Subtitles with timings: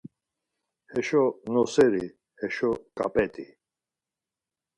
[0.91, 1.23] Heşo
[1.53, 2.05] noseri
[2.39, 3.45] heşo ǩap̌et̆i.